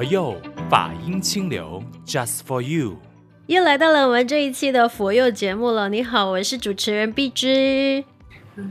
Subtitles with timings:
[0.00, 0.34] 佛佑
[0.70, 2.96] 法音清流，Just for you。
[3.48, 5.90] 又来到了我们这一期的佛佑节目了。
[5.90, 8.02] 你好，我是主持人碧芝。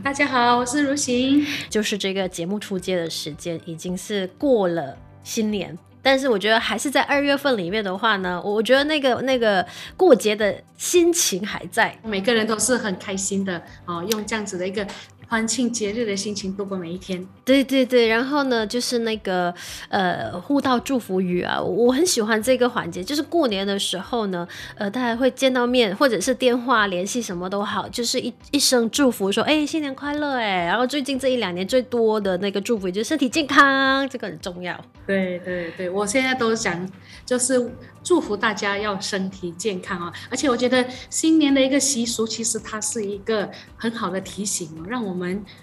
[0.04, 1.46] 大家好，我是如行。
[1.70, 9.64] 就是这个节目出街的时间已经是过了新年，但是我觉得还是在二月份里面的话呢，我觉得那个那个
[9.96, 14.84] 过节的心情还在，每个人都是很开心的哦，用这样子的一个。
[15.30, 19.54] 欢庆节日的心情度过每一天，对对对，然后呢，就是那个
[19.90, 34.84] 呃，互道祝福语啊，我很喜欢这个环节，就是过年的时候呢，呃，大家会见到面，或者是电话联系，什么都好，就是一一声祝福，说哎，新年快乐哎，然后最近这一两年最多的那个祝福就是身体健康，这个很重要。
[35.06, 36.90] 对对对，我现在都想
[37.24, 37.72] 就是。
[38.02, 40.12] 祝福大家要身体健康啊！
[40.32, 45.19] 而且我觉得新年的一个习俗，其实它是一个很好的提醒哦，让我们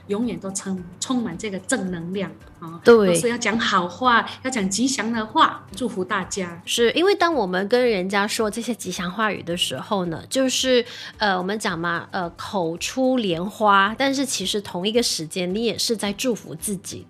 [0.08, 2.80] 永远都充充满这个正能量啊！
[2.84, 6.60] 对，都是要讲好话，要讲吉祥的话，祝福大家。
[6.64, 10.84] 是因为当我们跟人家说这些吉祥话语的时候呢，就是
[11.18, 17.06] 呃，我们讲嘛，呃，口出莲花，但是其实同一个时间，你也是在祝福自己。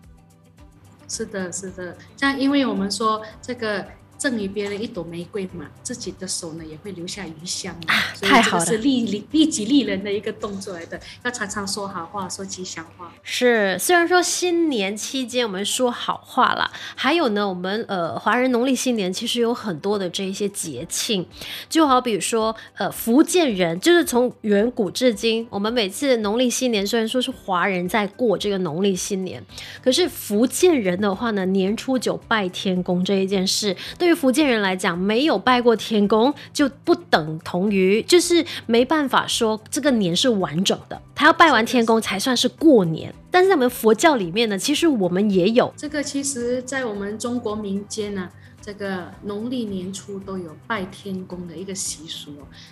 [1.09, 3.85] 是的，是的，像因为我们说这个。
[4.19, 7.95] 赠予别人一朵玫瑰嘛，自己的手呢也会留下余香嘛。
[7.95, 13.13] 啊，太好了，是利利利己利人的一个动作来的，要常常说好话，说吉祥话。
[13.23, 21.27] 是，虽然说新年期间我们说好话啦，还有呢，我们呃华人农历新年其实有很多的这一些节庆，
[21.69, 29.45] 就好比说呃福建人，就是从远古至今，我们每次农历新年虽然说是华人在过这个农历新年，
[29.83, 41.01] 可是福建人的话呢，年初九拜天公这一件事，对于福建人来讲，没有拜过天公，就不等同于就是没办法说这个年是完整的。
[41.15, 43.15] 他要拜完天公才算是过年。
[43.31, 46.03] 但是在我们佛教里面呢，其实我们也有这个。
[46.03, 48.31] 其实，在我们中国民间呢，
[48.63, 52.31] 这个农历年初都有拜天公的一个习俗，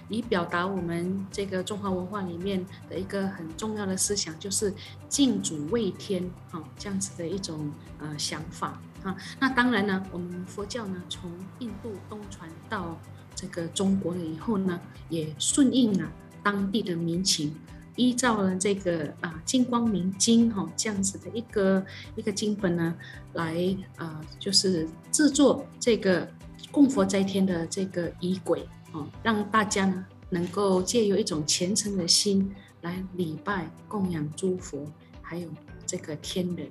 [0.08, 4.72] 以表达我们这个中华文化里面的一个很重要的思想，就是
[5.08, 8.80] 敬祖畏天，哈，这样子的一种呃想法。
[9.04, 12.98] 啊，那当然呢，我们佛教呢，从印度东传到
[13.34, 16.10] 这个中国了以后呢，也顺应了
[16.42, 17.54] 当地的民情，
[17.96, 21.84] 依照了这个啊《金光明经》哈这样子的一个
[22.16, 22.96] 一个经本呢，
[23.34, 26.26] 来啊就是制作这个
[26.70, 32.50] 供佛斋天的这个仪轨啊，让大家呢能够借由一种虔诚的心
[32.80, 35.46] 来礼拜供养诸佛，还有
[35.84, 36.70] 这个天人。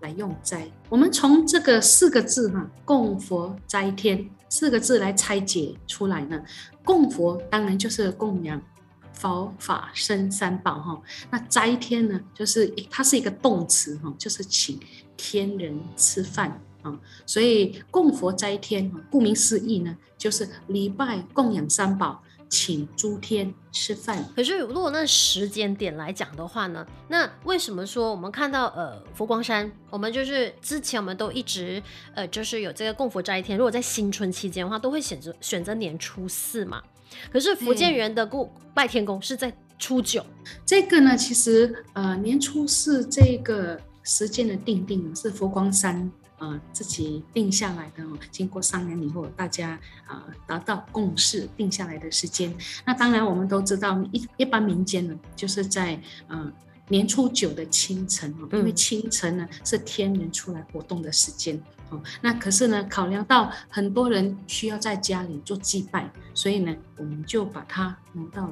[0.00, 6.42] 来用斋，我们从这个四个字哈，供佛斋天四个字来拆解出来呢。
[6.84, 8.62] 供佛当然就是供养
[9.12, 14.78] 佛法僧三宝哈，那斋天呢，就是它是一个动词哈，就是请
[15.16, 16.98] 天人吃饭啊。
[17.26, 22.22] 所以供佛斋天，顾名思义呢，就是礼拜供养三宝。
[22.48, 24.24] 请诸天吃饭。
[24.34, 31.82] 可是如果那时间点来讲的话呢，那为什么说我们看到呃佛光山，我们就是之前我们都一直
[32.14, 36.82] 呃就是有这个供佛斋天，如果在新春期间的话，都会选择选择年初四嘛。
[37.30, 40.24] 可是福建人的过拜天公是在初九。
[40.64, 46.10] 这个呢，其实呃年初四这个时间的定定是佛光山。
[46.38, 49.70] 呃，自己定下来的，经过商量以后，大家
[50.06, 52.54] 啊、呃、达到共识定下来的时间。
[52.86, 56.52] 那当然，我们都知道一一般民间呢，就是在呃
[56.88, 61.60] 年初九的清晨哦，因为清晨呢是天人出来活动的时间。
[61.90, 68.48] 哦，那可是呢，考量到很多人需要在家里做祭拜，所以呢，我们就把它挪到。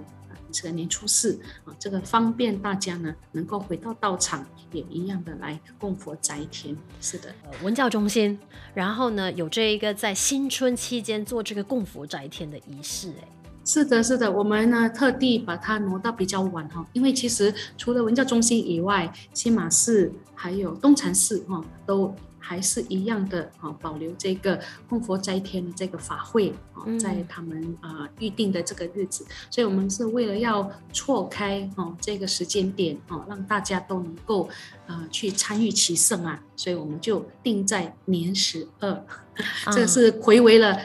[0.50, 6.76] 这个年初四啊，这个方便大家呢能够回到道场，也一样的来供佛斋天。
[7.00, 8.38] 是的，文教中心，
[8.74, 13.10] 然后呢有这一个在新春期间做这个供佛斋天的仪式。
[13.20, 13.28] 哎，
[13.64, 22.14] 是的，是的，我们呢特地把它挪到比较晚哈，因为其实除了文教中心以外，新马寺还有东禅寺哈都。
[22.48, 34.48] 还是一样的啊，保留这个供佛斋天的这个法会啊，在他们啊预定的这个日子，所以我们是为了要错开哦这个时间点哦，让大家都能够
[34.86, 39.04] 呃去参与其盛啊，所以我们就定在年十二，
[39.74, 40.78] 这是回违了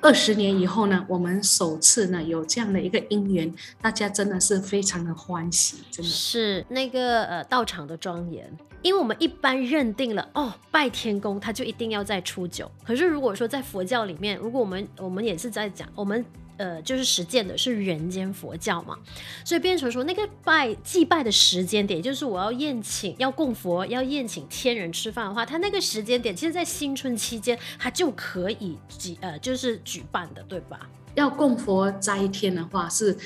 [0.00, 3.52] 二十年以后呢，我们首次呢有这样的一个姻缘，
[3.82, 8.48] 大家真的是非常的欢喜，真的是那个呃道场的庄严。
[8.80, 12.70] 因为我们一般认定了哦，拜天公他就一定要在初九。
[12.84, 16.24] 可是如果说在佛教里面，如果我们我们也是在讲，我们
[16.58, 18.98] 呃，就是实践的是人间佛教嘛，
[19.44, 30.78] 所以变成说那个拜祭拜的时间点，就是我要宴请、要供佛、要宴请天人吃饭的话，他那个时间点，其实，在新春期间，他就可以举呃，就是举办的，对吧？
[31.14, 33.16] 要供佛斋天的话是。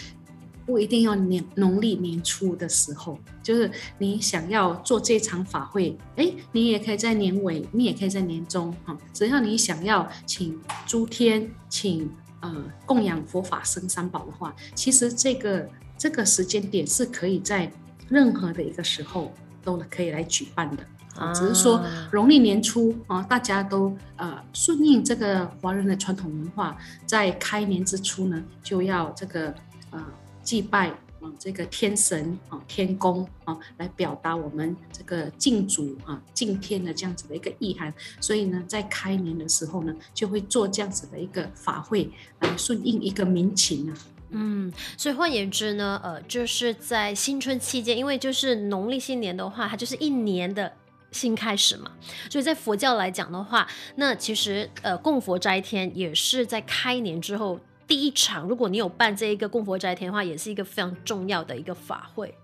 [0.65, 3.69] 不一定要年农历年初的时候，就是
[3.99, 10.57] 你想要做这场法会，哎，你也可以在年尾，你也可以在年中，哈，只要你想要请
[10.87, 12.09] 诸天，请
[12.43, 17.69] 呃供养佛法僧三宝的话，其实这个这个时间点是可以在
[18.09, 19.33] 任何的一个时候
[19.65, 20.85] 都可以来举办的，
[21.17, 29.55] 啊，只是说农历年初啊，大家都呃顺应这个华人的传统文化，在开年之初呢，就要这个
[29.91, 30.05] 呃。
[30.45, 30.93] 祭拜
[31.23, 37.95] 啊，这个天神啊、天宫啊，来表达我们这个敬祖啊、敬天的这样子的一个意涵。
[38.21, 42.11] 所以呢，在开年的时候呢，就会做这样子的一个法会，
[42.41, 43.97] 来顺应一个民情啊。
[44.31, 50.73] 嗯，所以换言之呢，呃，就是在新春期间，因为就是农历新年的话，它就是一年的
[51.13, 51.93] 新开始嘛。
[52.29, 57.61] 所以在佛教来讲的话，那其实呃，供佛斋天也是在开年之后。
[57.93, 62.35] 第一场，如果你有办这一个供佛斋天的话，也是一个非常重要的一个法会。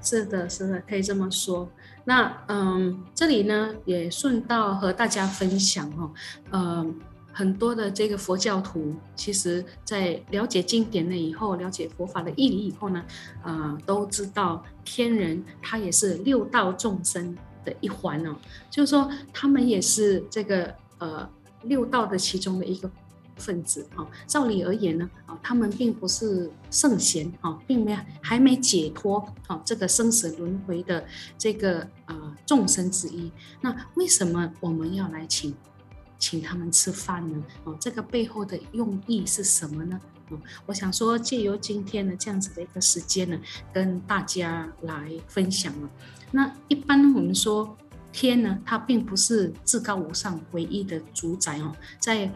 [0.00, 1.70] 是的，是的，可以这么说。
[2.04, 6.10] 那嗯，这里呢也顺道和大家分享哦，
[6.52, 6.98] 嗯，
[7.34, 13.04] 很多的这个佛教徒，其实在了解经典了以后，了解佛法的义理以后呢，
[13.42, 18.34] 啊、都知道天人他也是六道众生的一环哦，
[18.70, 21.28] 就是说他们也是这个呃
[21.64, 22.90] 六道的其中的一个。
[23.42, 29.18] 分子啊，照理而言呢，啊，他们并不是圣贤啊，并没还没解脱
[29.48, 31.04] 啊，这个生死轮回的
[31.36, 33.30] 这个呃众生之一。
[33.60, 35.52] 那为什么我们要来请
[36.18, 37.44] 请他们吃饭呢？
[37.64, 40.00] 啊，这个背后的用意是什么呢？
[40.30, 43.36] 啊，我想说，借由今天的这样子的一个时间呢，
[43.72, 45.90] 跟大家来分享了。
[46.30, 47.76] 那一般我们说
[48.12, 52.30] 天呢，它并不是至高无上唯一的主宰哦，在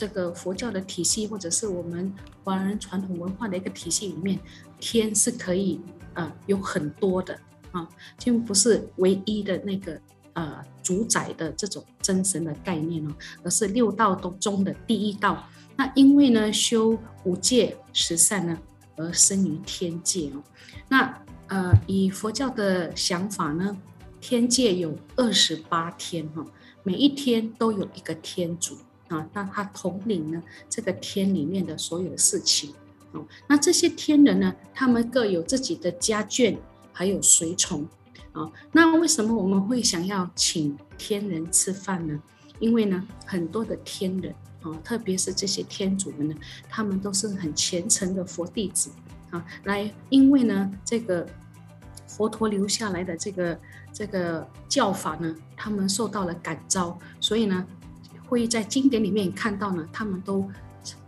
[0.00, 2.10] 这个佛教的体系，或者是我们
[2.42, 4.40] 华人传统文化的一个体系里面，
[4.80, 5.78] 天是可以
[6.14, 7.38] 呃有很多的
[7.70, 7.86] 啊，
[8.24, 10.00] 并不是唯一的那个
[10.32, 15.46] 呃主宰的这种真神的概念哦，而是六道都中的第一道。
[15.76, 18.58] 那因为呢修五戒十善呢，
[18.96, 20.42] 而生于天界哦。
[20.88, 23.76] 那呃以佛教的想法呢，
[24.18, 26.42] 天界有二十八天哈，
[26.84, 28.78] 每一天都有一个天主。
[29.10, 32.72] 啊，那他统领呢这个天里面的所有的事情，
[33.10, 36.56] 哦，那这些天人呢，他们各有自己的家眷，
[36.92, 37.82] 还有随从，
[38.30, 42.22] 啊，那为什么我们会想要请天人吃饭呢？
[42.60, 46.34] 因为呢，很多的天人啊，特别是这些天主们呢，
[46.68, 48.90] 他们都是很虔诚的佛弟子
[49.30, 51.26] 啊，来，因为呢，这个
[52.06, 53.60] 佛陀留下来的这个
[53.92, 57.66] 这个教法呢，他们受到了感召，所以呢。
[58.30, 60.48] 会在经典里面看到呢，他们都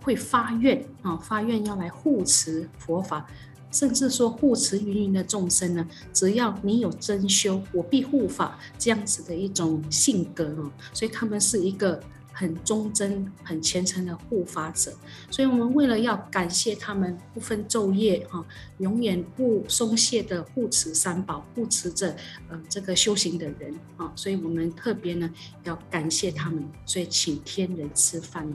[0.03, 3.25] 会发愿啊，发愿要来护持佛法，
[3.71, 5.87] 甚至说护持芸芸的众生呢。
[6.13, 12.03] 只要你有真修，我必护法这样子的一种性格啊，所以他们是一个。
[12.33, 14.93] 很忠贞、很虔诚的护法者，
[15.31, 18.45] 所以我们为了要感谢他们不分昼夜哈，
[18.79, 22.17] 永远不松懈的护持三宝，护持着
[22.49, 25.31] 呃这个修行的人啊，所以我们特别呢
[25.65, 28.49] 要感谢他们，所以请天人吃饭。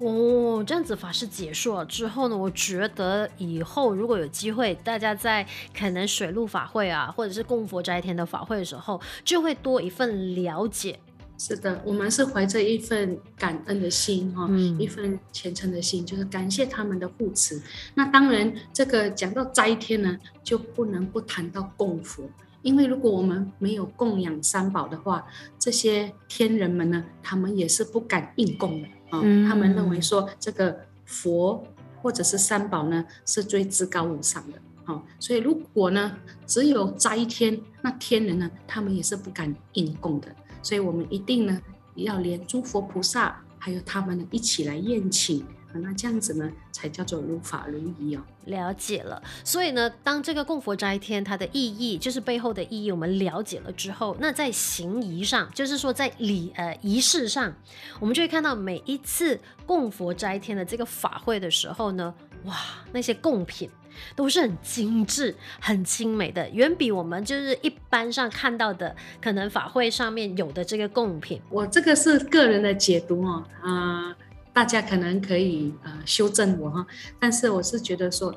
[0.00, 10.98] 哦，这样子法师解说了之后呢，我觉得以后如果有机会，大家在可能水陆法会啊，或者是供佛斋天的法会的时候，就会多一份了解。
[11.36, 17.60] 是的，我们是怀着一份感恩的心哈，嗯、一份虔诚的心，就是感谢他们的护持。
[17.94, 22.22] 那当然，这个讲到斋天呢，就不能不谈到供佛，
[22.62, 25.26] 因为如果我们没有供养三宝的话，
[25.58, 29.20] 这些天人们呢，他们也是不敢应供的啊。
[29.22, 31.62] 嗯、他们认为说，这个佛
[32.00, 35.02] 或者是三宝呢，是最至高无上的啊。
[35.18, 40.28] 所以如果呢，只有斋天，那天人呢，他们也是不敢应供的。
[40.64, 41.60] 所以，我们一定呢，
[41.94, 45.44] 要连诸佛菩萨还有他们呢一起来宴请，
[45.74, 48.22] 那这样子呢，才叫做如法如仪哦。
[48.46, 49.22] 了解了。
[49.44, 57.54] 所以呢，当这个供佛斋天它的意义，就是背后的意义，我们了解了之后，那在行仪上，就是说在礼呃仪式上，
[58.00, 62.14] 我们就会看到每一次供佛斋天的这个法会的时候呢，
[62.44, 62.56] 哇，
[62.92, 63.70] 那些贡品。
[64.16, 71.40] 都是很精致、很精美的，远比我们就是一般上看到的，可能法会上面有的这个贡品。
[71.48, 74.16] 我这个是个人的解读哦，啊、呃，
[74.52, 76.84] 大家可能可以呃修正我哈，
[77.20, 78.34] 但是我是觉得说，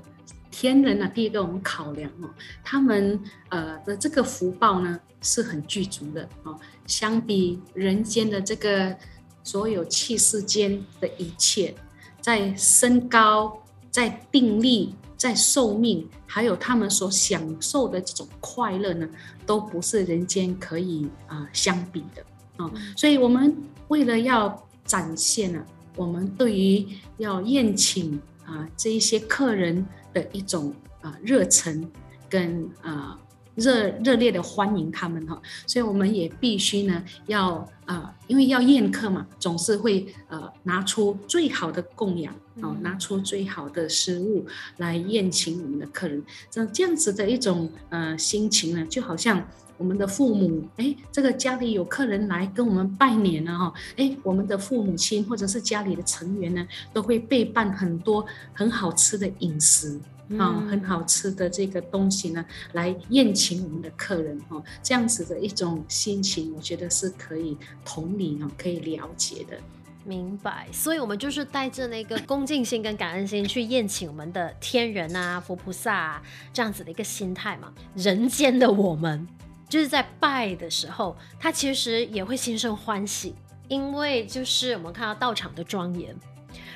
[0.52, 2.30] 天人呢、啊，第一个我们考量哦，
[2.64, 8.96] 他们呃的这个福报呢是很具足的哦，相比人间的这个
[9.44, 11.74] 所有器世间的一切，
[12.22, 13.60] 在身高、
[13.98, 19.10] 在定力、在寿命，还有他们所享受的这种快乐呢，
[19.46, 22.24] 都不是人间可以啊、相比的
[22.58, 23.56] 啊、所以我们
[23.88, 26.86] 为了要展现呢、我们对于
[27.18, 29.84] 要宴请啊、这一些客人。
[30.13, 31.88] 的一种啊热忱
[32.27, 33.20] 跟啊
[33.58, 44.46] 热热烈的欢迎他们哈，所以我们也必须呢要啊，因为要宴客嘛，总是会呃拿出最好的供养哦，拿出最好的食物
[44.78, 49.44] 来宴请我们的客人，这这样子的一种呃心情呢，就好像
[49.80, 58.24] 我们的父母哎，这个家里有客人来跟我们拜年了哈，哎，我们的父母亲或者是家里的成员呢，都会备办很多
[58.54, 60.00] 很好吃的饮食。
[60.31, 69.57] 啊、哦，很好吃的这个东西呢，来宴请我们的客人哦，这样子的一种心情，我觉得是可以同理哦，可以了解的。
[70.03, 77.74] 明白，所以我们就是带着那个恭敬心跟感恩心去宴请我们的天人啊、佛菩萨啊，这样子的一个心态嘛。
[77.93, 79.27] 人间的我们
[79.67, 83.36] 就是在拜的时候，他其实也会心生欢喜，
[83.67, 86.15] 因为就是我们看到道场的庄严。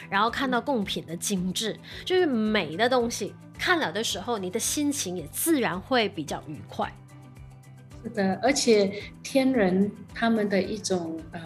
[0.10, 6.92] 然后看到贡品的精致，就是美的东西，看了的时候，你的心情也自然会比较愉快。
[8.04, 11.42] 是的，而且天人他们的一种呃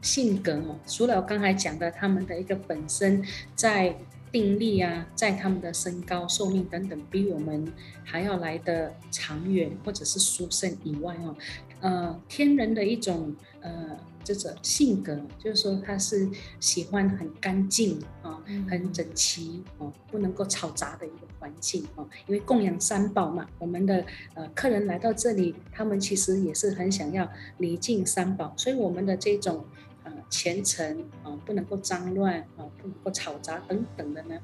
[0.00, 3.96] 性格哦，除了我刚才讲的他们的一个本身在
[4.32, 7.70] 定力啊，在他们的身高、寿命等等，比我们
[8.04, 11.34] 还要来得长远或者是殊胜以外哦，
[11.80, 13.98] 呃，天人的一种呃。
[14.26, 16.28] 这种性格，就是说他是
[16.58, 22.04] 喜欢很干净啊，很整齐哦，不能够吵杂的一个环境哦。
[22.26, 24.04] 因为供养三宝嘛，我们的
[24.34, 29.64] 呃客人来到这里，他们其实也是很想要礼敬三宝，所以我们的这种
[30.02, 34.36] 呃虔诚啊，不能够脏乱啊，不能够吵杂等等的呢，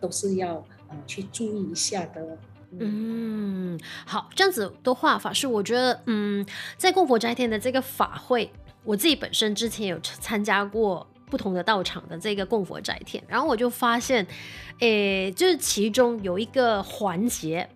[0.00, 0.56] 都是要
[0.88, 2.36] 呃去注意一下的。
[2.80, 6.44] 嗯，好，这样子的话，法师，我觉得嗯，
[6.76, 8.52] 在供佛斋天的这个法会。
[8.82, 14.26] 我自己本身之前有参加过不同的道场的这个供佛斋天，然后我就发现，
[14.80, 17.68] 诶，就是其中有一个环节，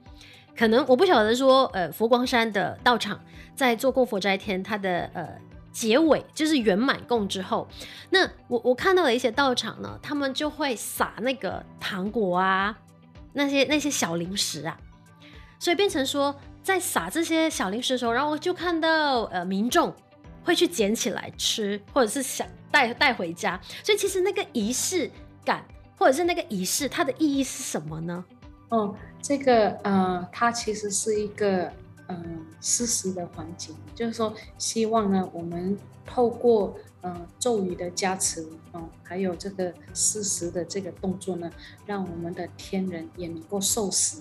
[0.56, 3.20] 可能我不晓得说，呃，佛光山的道场
[3.54, 5.28] 在做供佛斋天，它的呃
[5.70, 7.68] 结尾就是圆满供之后，
[8.10, 12.76] 那我我看到了一些道场呢，他们就会撒那个糖果啊，
[13.34, 14.76] 那些那些小零食啊，
[15.60, 19.94] 所以变成说在撒这些小零食的时候，然后我就看到呃民众。
[20.44, 25.10] 会去捡起来吃，或者是想带带回家，所以其实那个仪式
[25.44, 25.64] 感，
[25.96, 28.24] 或者是那个仪式，它的意义是什么呢？
[28.68, 31.64] 哦，这个呃，它其实是一个
[32.08, 32.24] 嗯、呃、
[32.60, 41.50] 施食的环节，就是说希望呢，我们透过呃咒语的加持，哦、呃，还有这个施食的这个动作呢，
[41.86, 44.18] 让我们的天人也能够受食。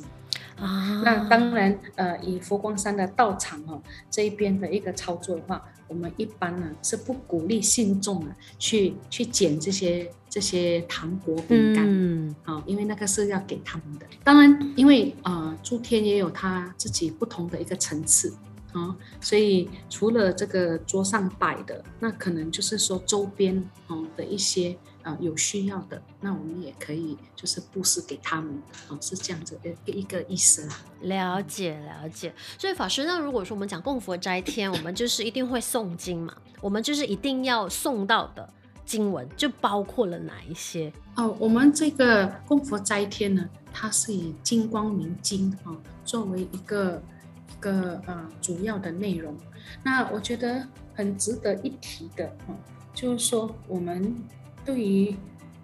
[0.55, 5.63] 啊，那当然，呃，以佛光山的道场哦，这一边的一个操作的话，
[5.93, 14.07] 我们一般呢是不鼓励信众啊去去捡这些这些糖果饼干，嗯，啊，因为那个是要给他们的。
[14.23, 18.35] 当然，因为呃，诸天也有他自己不同的一个层次
[18.71, 24.75] 啊，所以除了这个桌上摆的，那可能就是说周边啊的一些。
[25.03, 28.55] 啊，有需要的，那我们也可以就是布施给他们，
[28.87, 30.79] 啊，是这样子的一个意思啦。
[31.01, 36.33] 了解了解，所以法师，那如果说我们讲供佛斋天，我们就是一定会诵经嘛？
[36.61, 38.49] 我们就是一定要诵到的
[38.85, 40.91] 经文，就包括了哪一些？
[41.17, 47.03] 哦，我们这个供佛斋天呢，它是以金光明经啊作为一个
[47.51, 49.35] 一个呃主要的内容。
[49.83, 52.55] 那我觉得很值得一提的啊，
[52.93, 54.15] 就是说我们。
[54.65, 55.15] 对于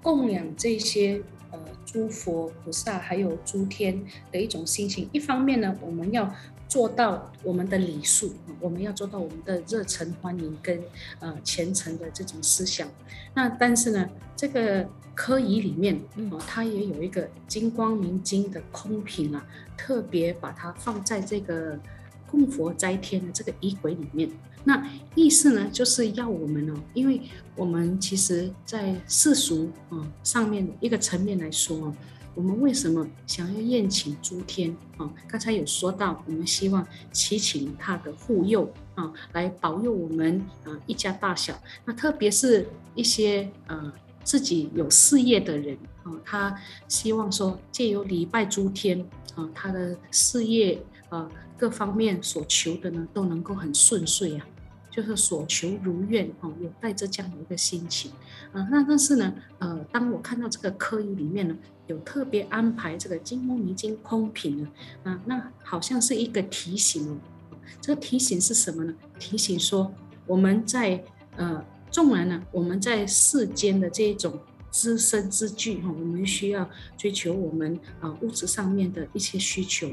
[0.02, 4.02] 供养这些呃诸佛菩萨还有诸天
[4.32, 6.34] 的一种心情，一方面呢，我们要
[6.68, 10.80] 做到我们的礼数，我们要做到我们的热忱欢迎跟
[11.20, 12.88] 呃虔诚的这种思想。
[13.34, 16.00] 那但是呢，这个科仪里面
[16.32, 21.78] 哦，它也有一个金光明经的空品啊，特别把它放在这个
[22.30, 24.30] 供佛斋天的这个仪轨里面。
[24.66, 27.22] 那意思呢，就是要我们哦，因为
[27.56, 31.96] 我们其实，在世俗啊上面的一个层面来说哦，
[32.36, 35.10] 我们为什么想要宴请诸天啊？
[35.30, 41.58] 刚才有说到，我们希望祈请他的护佑啊，来保佑我们啊一家大小。
[41.86, 43.92] 那特别是一些呃
[44.26, 46.54] 自己有事业的人啊，他
[46.90, 49.04] 希望说借由礼拜诸天
[49.36, 54.48] 啊，他的事业啊各方面所求的呢都能够很顺遂啊，
[54.90, 58.12] 就是所求如愿哦，有带着这样的一个心情
[58.54, 58.68] 啊。
[58.72, 64.70] 那但是呢，呃，当我看到这个科仪里面呢，有特别安排这个金光明经空品呢，
[65.04, 67.18] 啊，那好像是一个提醒哦。
[67.82, 68.94] 这个提醒是什么呢？
[69.20, 69.94] 提醒说
[70.26, 71.04] 我们在
[71.36, 71.64] 呃。
[71.92, 74.40] 纵然呢，我们在世间的这种
[74.70, 79.90] 资身之具哈，我们需要追求我们啊物质上面的一些需求，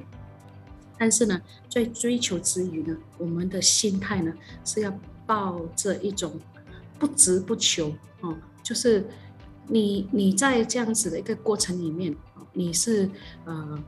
[0.99, 4.33] 但是呢，在追求之余呢，我们的心态呢
[4.65, 4.93] 是要
[5.27, 6.41] 抱着一种
[6.99, 9.05] 不执不求哦，就是
[9.69, 12.15] 你你在这样子的一个过程里面，
[12.53, 13.09] 你是
[13.45, 13.79] 呃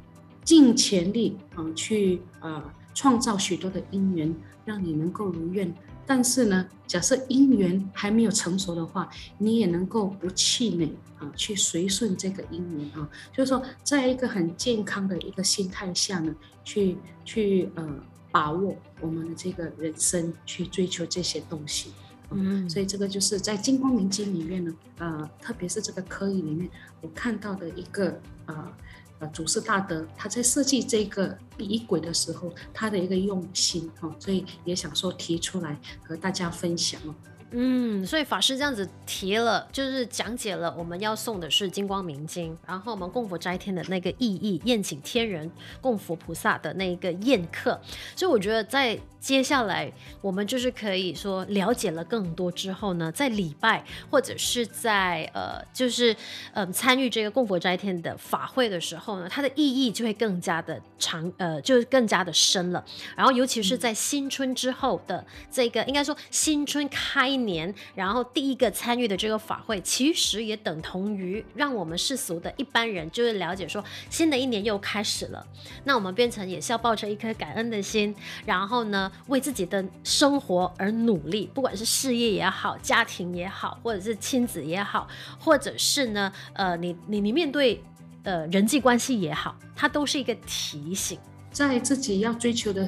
[0.44, 2.62] 尽全力啊去呃
[2.94, 4.34] 创造许多的因缘，
[4.64, 5.72] 让你能够如愿。
[6.08, 16.34] 但是呢，假设姻缘还没有成熟的话，你也能够不气馁啊，去随顺这个姻缘啊，就是说，在一个很健康的一个心态下呢，
[16.64, 16.96] 去
[17.26, 17.86] 去呃
[18.30, 21.92] 把握我们的这个人生，去追求这些东西。
[22.30, 26.70] 嗯，所以这个就是在《金光明经》里面呢，呃，特别是这个科仪里面，
[27.02, 28.72] 我看到的一个呃。
[29.20, 37.14] 呃，祖师大德他在设计这个仪轨的时候，他的一个用心哈，所以也想说提出来和大家分享哦。
[37.50, 45.50] 嗯，所以法师这样子提了，就是讲解了我们要送的是《金光明经》，然后我们供佛斋天的那个意义，宴请天人
[45.80, 47.80] 供佛菩萨的那个宴客，
[48.14, 48.98] 所以我觉得在。
[49.20, 56.12] 接下来我们就是可以说了解了更多之后呢，在礼拜或者是在呃，就是
[56.52, 62.82] 嗯、呃、参与这个供佛斋天的法会的时候呢，它的意义就会更加的长，呃，就更加的深了。
[63.16, 75.46] 然后尤其是在新春之后的这个，应该说新春开年，然后第一个参与的这个法会，其实也等同于让我们世俗的一般人就是了解说，新的一年又开始了。
[75.84, 78.14] 那我们变成也是要抱着一颗感恩的心，
[78.44, 85.08] 然后呢，为自己的生活而努力，不管是事业也好，家庭也好，或者是亲子也好，
[85.38, 87.82] 或者是呢，呃，你你你面对
[88.22, 91.18] 呃人际关系也好，它都是一个提醒，
[91.50, 92.86] 在自己要追求的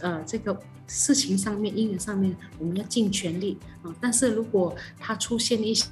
[0.00, 0.58] 呃这个
[0.92, 5.86] 事情上面，姻缘上面，我们要尽全力啊、但是如果它出现一些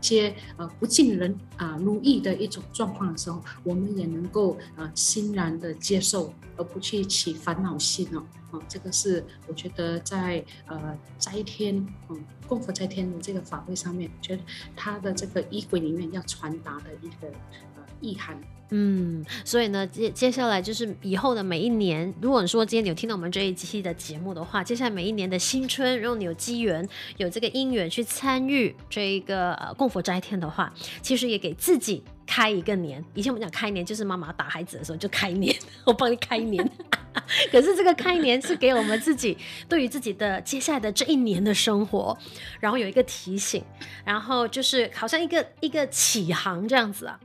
[0.00, 8.24] 些呃不尽人啊、如意的一种状况的时候，我们也能够呃欣然的接受，而不去起烦恼心哦。
[8.52, 14.42] 啊、这个是我觉得在呃斋天嗯供佛斋天的这个法会上面，觉得
[14.76, 17.26] 他的这个仪轨里面要传达的一个
[17.74, 18.40] 呃意涵。
[18.70, 33.04] 嗯，所以呢，接接下来就是以后的每一年，如果说今天你有听到我们这一期的节目的话，接下来每一年的新春，如果你有机缘有这个因缘去参与这一个呃供佛斋天的话，其实也给自己开一个年。
[33.14, 35.54] 以前我们讲开年，就是妈妈打孩子的时候就开年，
[35.86, 36.68] 我帮你开年。
[37.50, 42.16] 可是这个开年是给我们自己对于自己的接下来的这一年的生活，
[42.60, 43.64] 然后有一个提醒，
[44.04, 47.18] 然后就是好像一个一个启航这样子啊。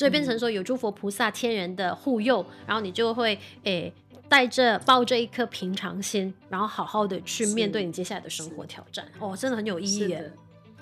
[0.00, 3.92] 所以变成说有诸佛菩萨天人的护佑，然后你就会诶
[4.30, 9.06] 带着抱着一颗平常心，然后好好的去面对你接下来的生活挑战。
[9.18, 10.32] 哦，真的很有意义耶。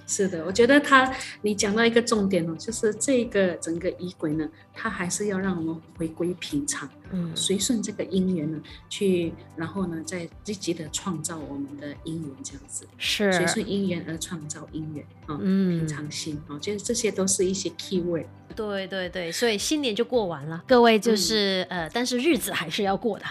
[0.09, 13.31] 是的，我觉得他，你讲到一个重点哦，就是这个整个仪轨呢，它还是要让我们回归平常，嗯，随顺这个因缘呢，去，然后呢，再积极的创造我们的因缘，这样子，是。
[13.35, 18.25] 随顺因缘而创造因缘啊，嗯，平常心啊，就是这些都是一些 key word。
[18.57, 23.27] 对对对，所以新年就过完了，各位就是、嗯、呃，但是日子还是要过的。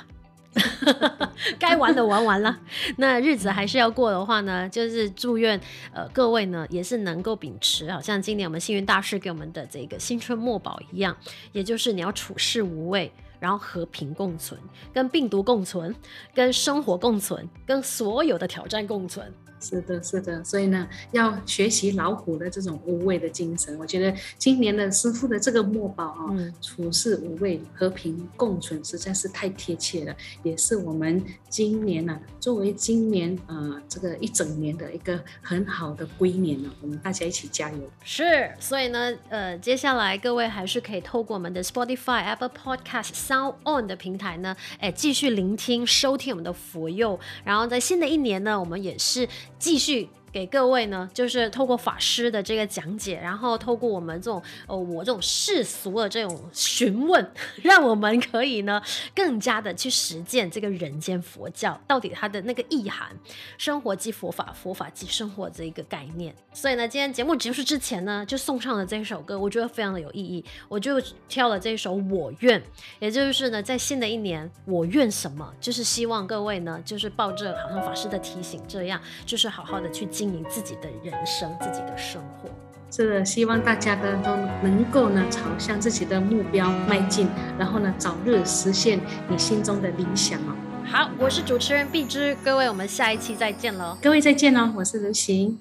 [1.60, 2.60] 该玩的玩完了，
[2.98, 5.60] 那日子还是要过的话呢，就是祝愿
[5.94, 11.16] 呃各位呢也是能够秉持，好像今年我们幸运大师给我们的这个新春墨宝一样，
[11.52, 14.60] 也就是你要处事无畏，然后和平共存，
[14.94, 15.94] 跟病毒共存，
[16.34, 19.32] 跟生活共存，跟所有的挑战共存。
[19.60, 23.78] 是的，是的，所以呢，要学习老虎的这种无畏的精神。
[23.80, 36.70] 我觉得今年的师傅的这个墨宝啊，嗯、处事无畏，和平共存，实在是太贴切了，也是我们今年呢、啊，作为今年呃这个一整年的一个很好的归年了。
[36.82, 37.78] 我们大家一起加油。
[38.04, 47.20] 是，所以呢，呃，接下来各位还是可以透过我们的 Spotify、Apple Podcast、Sound On 的平台呢，哎，继续聆听、收听我们的佛佑。
[47.44, 49.28] 然后在新的一年呢，我们也是。
[49.60, 57.32] 继续给各位呢，就是透过法师的这个讲解，然后透过我们这种呃我这种世俗的这种询问，
[57.64, 58.82] 让我们可以呢
[59.16, 63.10] 更加的去实践这个人间佛教到底它的那个意涵，
[63.58, 66.36] 生活即佛法，佛法即生活这一个概念。
[66.54, 72.60] 所以呢，今天节目结束之前呢，就送上了这首歌，我觉得非常的有意义，我就挑了这首《我愿》，
[73.00, 82.50] 也就是呢，在新的一年，我愿什么，就是希望各位呢，就是抱着好像法师的提醒这样，就是好好的去经营自己的人生，自己的生活。
[82.90, 84.36] 是的，希望大家呢都
[84.68, 87.28] 能够呢朝向自己的目标迈进，
[87.60, 89.00] 然后呢早日实现
[89.30, 90.56] 你心中的理想哦。
[90.84, 93.96] 好，我是主持人碧芝，各位，我们下一期再见喽。
[94.02, 95.56] 各位再见喽，我是刘行。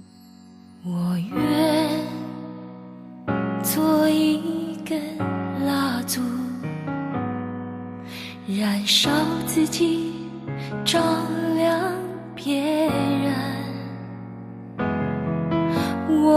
[0.83, 1.90] 我愿
[3.62, 5.19] 做一根
[5.66, 6.23] 蜡烛，
[8.47, 9.11] 燃烧
[9.47, 10.14] 自己，
[10.83, 10.99] 照
[11.57, 11.92] 亮
[12.35, 13.15] 别人。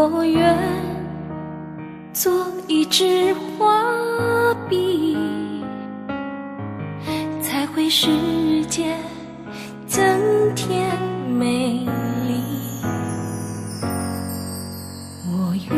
[0.08, 0.56] 我愿
[2.14, 5.18] 做一支画笔，
[7.42, 8.08] 彩绘世
[8.68, 8.96] 界，
[9.88, 10.02] 增
[10.56, 11.86] 添美
[12.28, 12.42] 丽。
[15.28, 15.78] 我愿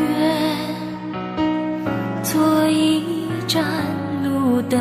[2.22, 3.02] 做一
[3.48, 3.64] 盏
[4.22, 4.78] 路灯，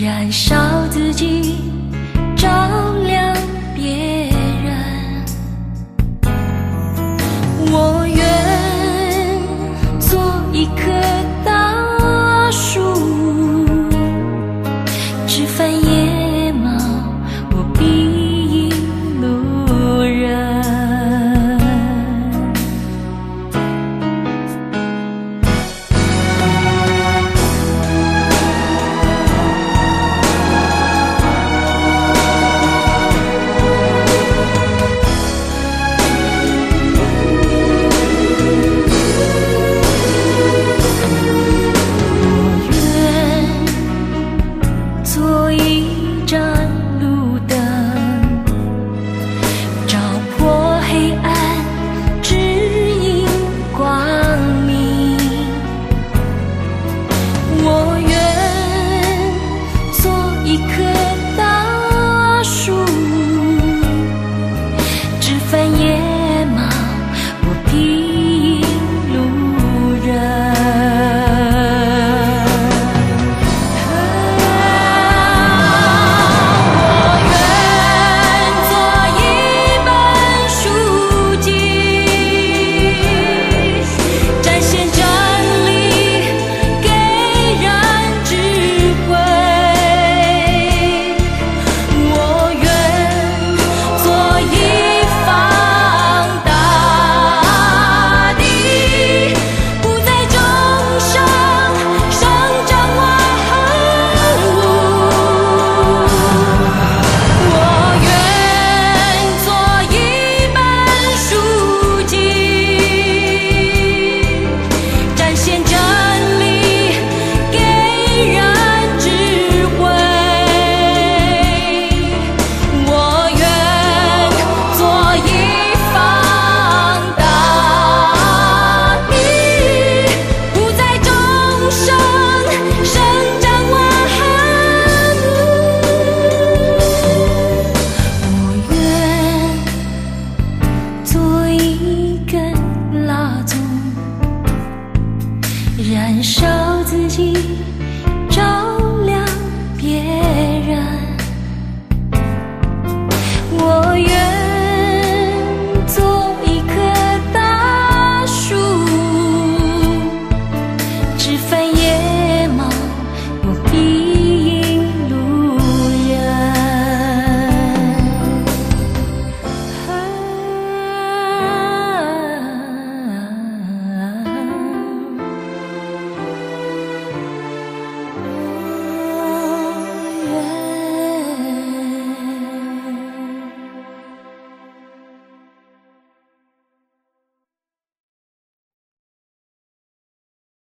[0.00, 0.56] 燃烧
[0.88, 1.69] 自己。